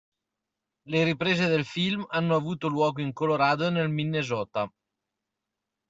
Le 0.91 1.03
riprese 1.03 1.45
del 1.45 1.63
film 1.63 2.03
hanno 2.09 2.33
avuto 2.33 2.67
luogo 2.67 3.01
in 3.01 3.13
Colorado 3.13 3.67
e 3.67 3.69
nel 3.69 3.89
Minnesota. 3.89 4.67